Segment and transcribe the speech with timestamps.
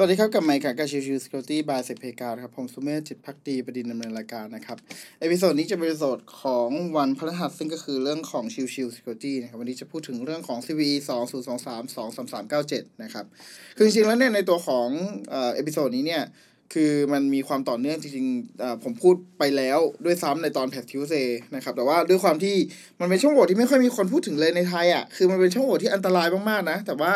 [0.00, 4.76] สวัสดีครับกลับมากับ Chill Chill Security by SecPlayground ครับผมสุเมธจิตพักดีประดินดำเนินรายการนะครับ
[5.20, 12.32] episode นี้จะเป็น episode ของวันพฤหัสซึ่งก็คือเรื่องของ Chill Chill Security นะครับวันนี้จะพูดถึงเรื่องของ CVE 2 0 2 3 2 3
[12.32, 13.24] 3 9 7นะครับ
[13.76, 14.88] คือจริงๆแล้วเนี่ยในตัวของ
[15.28, 16.22] episode นี้เนี่ย
[16.74, 21.14] คือมันมีความต่อเนื่องจริงๆผมพูดไปแล้วด้วยซ้ำในตอน Patch Tuesday
[21.54, 22.56] นะครับแต่ว่าด้วยความที่
[23.00, 27.12] มันเป็นช่องโหว่ที่ไม่ค่อยมีคนพูดถึงเลยในไทยอะคือมันเป็นช่องโหว่ที่อันตรายมากๆนะแต่ว่า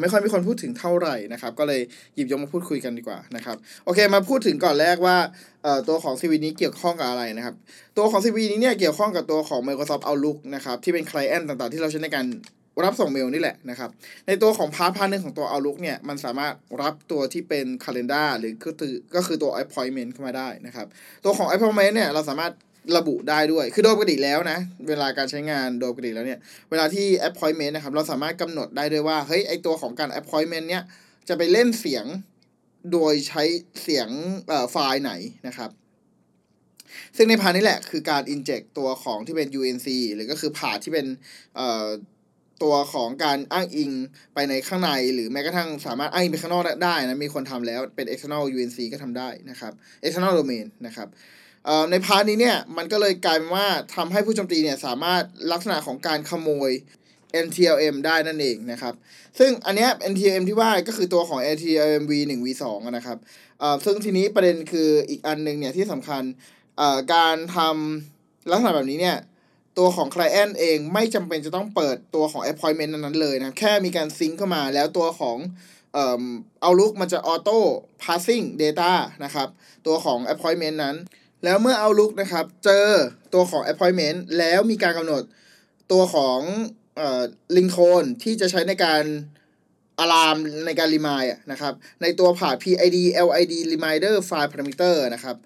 [0.00, 1.80] ไม่ค่อยมีคนพูดถึงเท่าไหร่นะครับ ก็เลย
[2.14, 5.16] หยิบยกมาพูดคุยกันดีกว่านะครับ โอเค มาพูดถึงก่อนแรกว่า
[5.62, 7.54] เอ่อตัวของ CV นี้เกี่ยวข้องกับอะไรนะครับ
[7.96, 12.26] ตัวของ CV นี้เนี่ยเกี่ยวข้องกับตัวของ Microsoft Outlook นะครับ ที่เป็น client ต่างๆ ที่เราใช้ในการ
[12.84, 13.90] รับส่งเมลนี่แหละนะครับ
[14.26, 20.86] ในตัวของ part part นึงของตัว Outlook เนี่ย มันสามารถรับตัวที่เป็น Calendar หรือก็คือก็คือตัว Appointment เข้ามาได้นะครับ
[21.24, 22.52] ตัวของ Appointment เนี่ยเราสามารถ
[22.96, 26.38] ระบุได้ด้วย คือโดยปกติแล้วนะ เวลาการใช้งานโดยปกติแล้วเนี่ย
[26.70, 30.82] เวลาที่ appointment นะครับ เราสามารถกำหนดได้ด้วยว่า เฮ้ย ไอตัวของการ appointment เนี่ย
[31.28, 32.06] จะไปเล่นเสียง
[32.92, 33.42] โดยใช้
[33.82, 34.08] เสียง
[34.70, 35.12] ไฟล์ไหน
[35.48, 35.70] นะครับ
[37.16, 41.06] ซึ่งในพานี้แหละ คือการ inject ตัวของที่เป็น UNC หรือก็คือผ่าที่เป็น
[42.62, 43.90] ตัวของการอ้างอิง
[44.34, 49.72] ไปในข้างใน หรือแม้กระทั่งสามารถอ้างอิงไปข้างนอกได้นะ มีคนทำแล้วเป็น external UNC ก็ทำได้นะครับ
[50.04, 51.08] external domain นะครับ
[51.90, 56.70] ในพาร์ทนี้เนี่ยมันก็เลยกลายเป็นว่าทำให้ผู้โจมตีเนี่ยสามารถลักษณะของการขโมย
[57.46, 58.94] NTLM ได้นั่นเองนะครับ
[59.38, 62.64] ซึ่งอันนี้ NTLM ที่ว่าก็คือตัวของ NTLM V1 V2
[62.96, 63.18] นะครับ
[63.84, 66.22] ซึ่งทีนี้ประเด็นคืออีกอันหนึ่งเนี่ยที่สำคัญ
[67.14, 69.18] การทำลักษณะแบบนี้เนี่ย
[69.78, 75.38] ตัวของ Client เองไม่จำเป็นจะต้องเปิดตัวของ Appointment นั้นเลยนะ แค่มีการซิงก์เข้ามาแล้วตัวของ
[76.62, 77.58] เอาลุกมันจะ Auto
[78.02, 78.92] Passing Data
[79.24, 79.48] นะครับ
[79.86, 80.96] ตัวของ Appointment นั้น
[81.44, 82.86] แล้วเมื่อ Outlook นะครับ เจอ
[83.34, 85.22] ตัวของ appointment แล้วมีการกำหนด
[85.92, 86.40] ตัวของ
[87.56, 89.02] ลิงโคนที่จะใช้ในการ
[89.98, 90.36] alarm
[90.66, 92.96] ในการ remind นะครับ ในตัวผ่า PID
[93.26, 95.36] LID reminder file parameter นะครับ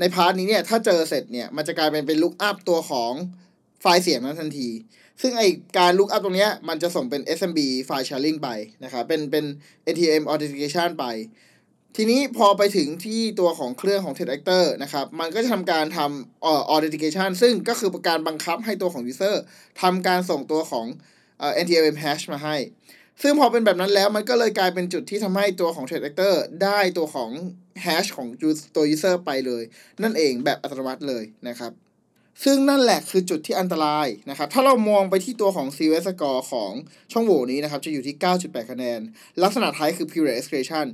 [0.00, 3.12] ใน part นี้เนี่ย ถ้าเจอเสร็จเนี่ย มันจะกลายเป็นเป็น lookup ตัวของ
[3.80, 4.68] ไฟล์เสียงนั้นทันที
[5.22, 5.42] ซึ่งไอ
[5.78, 8.48] การ lookup ตรงนี้มันจะส่งเป็น SMB file sharing ไป
[8.84, 9.44] นะครับ เป็นเป็น
[9.86, 11.04] ATM authentication ไป
[11.96, 19.36] ทีนี้พอไปถึงที่ตัวของเครื่องของ t e d Actor นะครับ มันก็จะทำการทำเอ่อ authentication ซึ่งก็คือการบังคับให้ตัวของ user
[19.82, 20.86] ทำการส่งตัวของ
[21.38, 22.56] เอ่อ NTLM hash มาให้
[23.22, 27.30] ซึ่งพอเป็นแบบนั้นแล้วมันก็เลยกลายเป็นจุดที่ทำให้ตัวของ t e d Actor ได้ตัวของ
[27.84, 28.28] hash ของ
[28.76, 29.62] ตัว user ไปเลย
[30.02, 31.72] นั่นเองแบบอัตโนมัติเลยนะครับ
[32.44, 36.72] ซึ่งนั่นแหละคือจุดที่อันตรายนะครับ ถ้าเรามองไปที่ตัวของ CVS score ของ
[37.12, 39.00] ช่องโหว่นี้นะครับ จะอยู่ที่ 9.8 คะแนน
[39.42, 40.86] ลักษณะท้ายคือ privilege escalation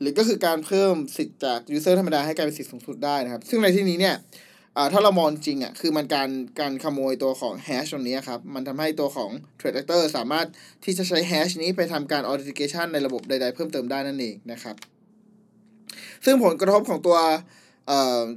[0.00, 4.16] หรือก็คือการเพิ่มสิทธิ์จาก user ธรรมดาให้กลายเป็นสิทธิ์สูงสุดได้นะครับ ซึ่งในที่นี้เนี่ย
[4.92, 6.30] ถ้าเรามองจริงอะคือมันการ
[6.60, 10.46] การขโมยตัวของ hash ตรงนี้ครับ มันทำให้ตัวของ Threat Actor สามารถ
[10.84, 14.76] ที่จะใช้ hash นี้ไปทำการ authentication ในระบบใด ๆ เพิ่มเติมได้นั่นเองนะครับ
[16.24, 17.18] ซึ่งผลกระทบของตัว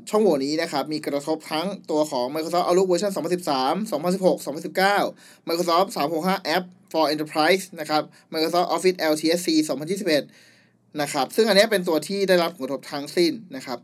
[0.09, 4.45] ช่องโหว่นี้นะครับ มีกระทบทั้งตัวของ Microsoft Outlook เวอร์ชัน2013 2016
[4.87, 8.03] 2019 Microsoft 365 App for Enterprise นะครับ
[8.33, 10.52] Microsoft Office LTSC 2021
[11.01, 13.79] นะครับ ซึ่งอันนี้เป็นตัวที่ได้รับผลกระทบทั้งสิ้นนะครับ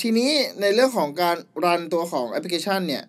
[0.00, 3.04] ทีนี้ในเรื่องของการรันตัวของแอปพลิเคชันเนี่ย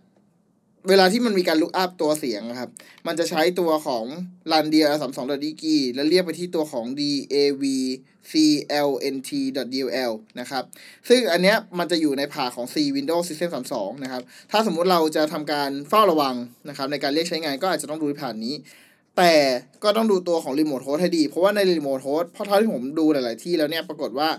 [0.89, 2.69] เวลาที่มันมีการลุกอัพตัวเสียงครับ
[3.07, 4.05] มันจะใช้ตัวของ
[4.51, 5.63] run d l 3 2 d g
[5.93, 7.63] แล้วเรียกไปที่ตัวของ dav
[8.29, 9.29] clnt
[9.73, 10.63] dll นะครับ
[11.09, 16.35] ซึ่งอันเนี้ยมันจะอยู่ในผ่าของ c windows system 32 นะครับ ถ้าสมมุติเราจะทำการเฝ้าระวัง
[16.69, 18.55] นะครับ ในการเรียกใช้งานก็อาจจะต้องดูผ่านนี้
[19.17, 19.33] แต่
[19.83, 24.29] ก็ต้องดูตัวของรีโมทโฮสให้ดี เพราะว่าในรีโมทโฮสเพราะเท่าที่ผมดูหลาย ๆ ที่แล้วเนี่ยปรากฏว่า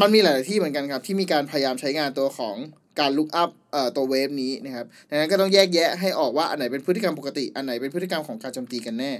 [0.00, 2.56] มันมีหลาย ๆ ที่เหมือนกันครับ ที่มีการพยายามใช้งานตัวของ
[3.00, 9.12] การลุกอัพเอ่อตัวเวฟนี้นะครับดังนั้นก็ต้องแยกแยะให้ออกว่าอันไหนเป็นพฤติกรรมปกติ อันไหนเป็นพฤติกรรมของการโจมตีกันแน่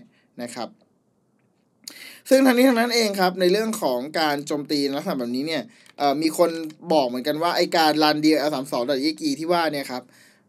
[0.42, 0.68] นะครับ
[2.30, 5.62] ซึ่งทั้งนี้ทั้งนั้นเองครับในเรื่องของการโจมตีลักษณะแบบนี้เนี่ย
[6.22, 6.50] มีคน
[6.92, 10.02] บอกเหมือนกันว่าไอการรัน DL32.exe ที่ว่าเนี่ยครับ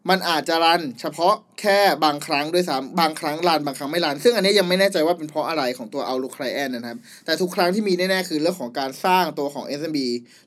[0.10, 9.98] มันอาจจะรันเฉพาะแค่บางครั้งด้วยซ้ำบางครั้งรันบางครั้งไม่รัน ซึ่งอันนี้ยังไม่แน่ใจว่าเป็นเพราะอะไรของตัว Outlook Client นะครับ แต่ทุกครั้งที่มีแน่ๆ คือเรื่องของการสร้างตัวของ SMB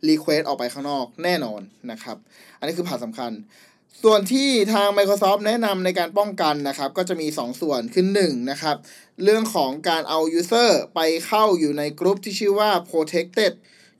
[0.09, 1.61] request ออกไปข้างนอกแน่นอน
[1.91, 2.17] นะครับ
[2.59, 3.33] อันนี้คือผ่านสำคัญ
[4.03, 8.77] ส่วนที่ทาง Microsoft แนะนำในการป้องกันนะครับ ก็จะมี 2 ส่วนคือ1นะครับ
[9.25, 13.53] เรื่องของการเอา user ไปเข้าอยู่ในกลุ่มที่ชื่อว่า protected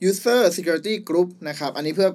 [0.09, 2.09] user security group นะครับ อันนี้เพื่อ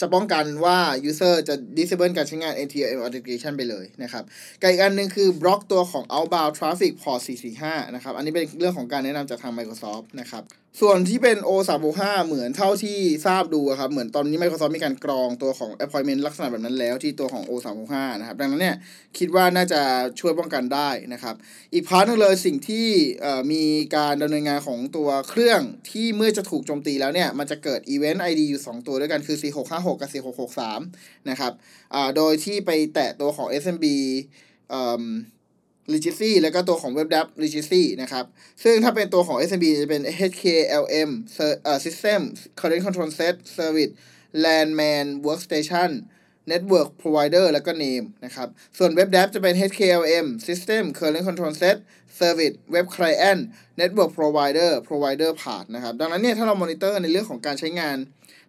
[0.00, 0.78] จะป้องกันว่า
[1.10, 4.24] user จะ disable การใช้งาน ATM authentication ไปเลยนะครับ
[4.60, 7.20] กับอีกอันหนึ่งคือบล็อกตัวของ outbound traffic port
[7.58, 10.42] 445 นะครับ อันนี้เป็นเรื่องของการแนะนำจากทาง Microsoft นะครับ
[10.80, 18.76] ส่วนที่เป็น O365 เหมือนเท่าที่ทราบดูอะครับ เหมือนตอนนี้ Microsoft มีการกรองตัวของ appointment ลักษณะแบบนั้นแล้วที่ตัวของ O365 นะครับ ดังนั้นเนี่ย
[19.18, 19.80] คิดว่าน่าจะ
[20.20, 21.34] ช่วยป้องกันได้นะครับ
[21.72, 22.86] อีกพาร์ทนึงเลยสิ่งที่
[23.52, 23.64] มี
[23.96, 25.60] การดำเนินงานของตัวเครื่อง
[25.90, 29.36] ที่เมื่อจะถูกโจมตีแล้วเนี่ย มันจะเกิด Event ID อยู่ 2 ตัวด้วยกันคือ
[29.68, 30.10] 4656 กับ
[30.70, 31.52] 4663 นะครับ
[32.16, 33.86] โดยที่ไปแตะตัวของ SMB
[34.70, 38.24] เอ่อ Legacy แล้วก็ตัวของ Web App Legacy นะครับ
[38.62, 41.10] ซึ่งถ้าเป็นตัวของ SMB จะเป็น HKLM
[41.84, 42.20] System
[42.58, 43.92] Current Control Set Service
[44.44, 45.90] Landman Workstation
[46.50, 48.48] Network Provider แล้วก็ Name นะครับ
[48.78, 51.76] ส่วน Web App จะเป็น HKLM System Current Control Set
[52.20, 53.40] Service Web Client
[53.80, 57.96] Network Provider Provider Path นะครับ ดังนั้นเนี่ยถ้าเรามอนิเตอร์ในเรื่องของการใช้งาน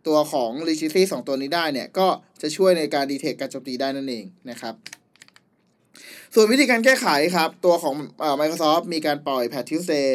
[0.07, 2.07] ตัวของ Legacy 2 ตัวนี้ได้เนี่ย ก็
[2.41, 4.75] จะช่วยในการดีเทคการโจมตีได้นั่นเองนะครับ
[6.33, 10.07] ส่วนวิธีการแก้ไขครับ ตัวของเอ่อ Microsoft มีการปล่อยแพท Tuesday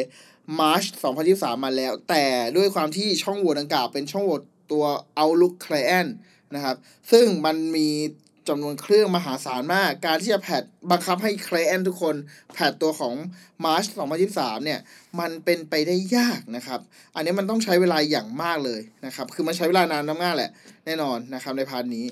[0.59, 0.87] March
[1.25, 2.25] 2023 มาแล้ว แต่
[2.57, 4.37] ด้วยความที่ช่องโหว่ดังกล่าวเป็นช่องโหว่
[4.71, 4.85] ตัว
[5.21, 6.09] Outlook Client
[6.55, 6.75] นะครับ
[7.11, 7.89] ซึ่งมันมี
[8.49, 12.15] จำนวนเครื่องมหาศาลมาก การที่จะ patch บังคับให้ Client ทุกคน
[12.53, 13.13] patch ตัวของ
[13.65, 13.87] March
[14.25, 14.79] 2023 เนี่ย
[15.19, 16.79] มันเป็นไปได้ยากนะครับ
[17.15, 20.49] อันนี้มันต้องใช้เวลาอย่างมากเลยนะครับ คือมันใช้เวลานานมากแหละ
[20.85, 22.05] แน่นอนนะครับใน part นี้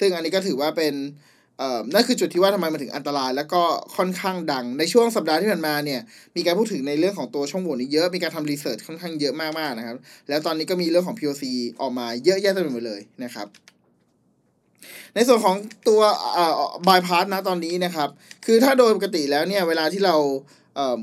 [0.00, 0.94] ซึ่งอันนี้ก็ถือว่าเป็น
[1.94, 3.62] นั่นคือจุดที่ว่าทำไมมันถึงอันตราย แล้วก็
[3.96, 6.00] ค่อนข้างดัง ในช่วงสัปดาห์ที่ผ่านมาเนี่ย
[6.36, 9.96] มีการพูดถึงในเรื่องของตัวช่องโหว่นี้เยอะ มีการทำ research ค่อนข้างเยอะมากๆนะครับ
[10.28, 11.44] แล้วตอนนี้ก็มีเรื่องของ POC
[11.80, 13.46] ออกมาเยอะแยะเต็มไปหมดเลยนะครับ
[15.14, 15.56] ในส่วนของ
[15.88, 16.00] ตัว
[16.36, 18.08] อ่อบายพาสนะตอนนี้นะครับ
[18.46, 20.16] คือถ้าโดยปกติแล้วเนี่ยเวลาที่เรา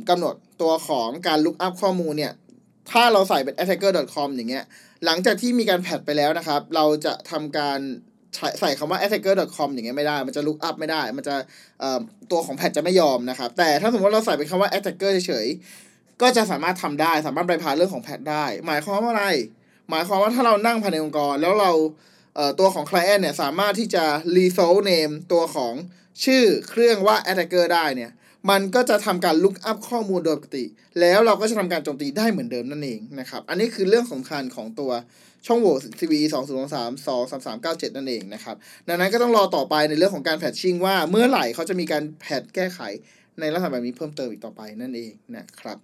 [0.09, 2.33] กำหนดตัวของการลุกอัพข้อมูลเนี่ย
[2.91, 4.63] ถ้าเราใส่เป็น attacker.com อย่างเงี้ย
[5.05, 7.79] หลังจากที่มีการแพทไปแล้วนะครับ เราจะทำการ
[8.59, 11.35] ใส่คำว่า attacker.com อย่างเงี้ยไม่ได้ มันจะ look up ไม่ได้ มันจะ
[12.31, 19.25] ตัวของแพทจะไม่ยอมนะครับ แต่ถ้าสมมติเราใส่เป็นคำว่า attacker เฉยๆ ก็จะสามารถทำได้ สามารถไปพาเรื่องของแพทได้ หมายความว่าอะไร
[19.89, 21.71] หมายความว่าถ้าเรานั่งภายในองค์กร แล้วเรา
[22.59, 24.05] ตัวของ client เนี่ยสามารถที่จะ
[24.37, 25.73] resolve name ตัวของ
[26.23, 28.11] ชื่อเครื่องว่า attacker ได้เนี่ย
[28.49, 30.65] มันก็จะทำการ look up ข้อมูลโดยปกติ
[30.99, 34.91] แล้วเราก็จะทำการโจมตีได้เหมือนเดิมนั่นเองนะครับ อันนี้คือเรื่องสำคัญของตัว
[35.47, 38.55] ช่องโหว่ CVE 2 0 2 3 2 3 3 9 7 นั่นเองนะครับ
[38.87, 42.79] ดังนั้นก็ต้องรอต่อไปในเรื่องของการแพทชิ่งว่าเมื่อไหร่เขาจะมีการแพทแก้ไข
[43.39, 45.77] ในลักษณะแบบนี้เพิ่มเติมอีกต่อไปนั่นเองนะครับ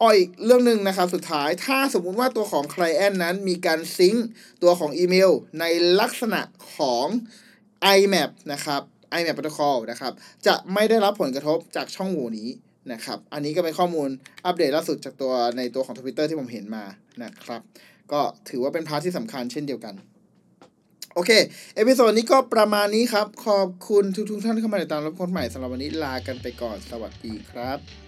[0.00, 4.26] อ๋ออีกเรื่องหนึ่งนะครับสุดท้ายถ้าสมมุติว่าตัวของ Client นั้นมีการ sync
[4.62, 5.30] ตัวของอีเมล
[5.60, 5.64] ใน
[6.00, 6.40] ลักษณะ
[6.76, 7.06] ของ
[7.96, 8.82] IMAP นะครับ
[9.16, 10.12] IMAP protocol นะครับ
[10.46, 12.48] จะไม่ได้รับผลกระทบจากช่องโหว่นี้
[12.92, 14.08] นะครับ อันนี้ก็เป็นข้อมูล
[14.46, 16.84] อัปเดตล่าสุดจากตัวในตัวของ Twitter ที่ผมเห็นมา
[17.22, 17.60] นะครับ
[18.12, 19.94] ก็ถือว่าเป็น part ที่สำคัญเช่นเดียวกัน
[21.14, 21.30] โอเค
[21.76, 28.07] episode นี้ก็ประมาณนี้ครับ ขอบคุณทุกๆท่านที่เข้ามาติดตามรับคนใหม่สำหรับวันนี้ลากันไปก่อน สวัสดีครับ